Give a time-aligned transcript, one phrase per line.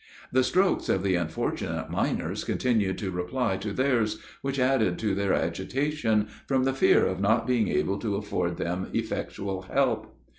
[0.31, 5.31] The strokes of the unfortunate miners continued to reply to theirs, which added to their
[5.31, 10.11] agitation, from the fear of not being able to afford them effectual help.